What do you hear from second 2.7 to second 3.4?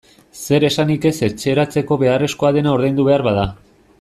ordaindu behar